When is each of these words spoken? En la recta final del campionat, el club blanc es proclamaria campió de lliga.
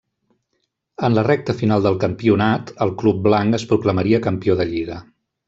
En 1.07 1.17
la 1.17 1.23
recta 1.27 1.55
final 1.59 1.85
del 1.87 1.99
campionat, 2.05 2.73
el 2.87 2.95
club 3.03 3.21
blanc 3.29 3.59
es 3.59 3.67
proclamaria 3.75 4.23
campió 4.27 4.59
de 4.65 4.69
lliga. 4.75 4.99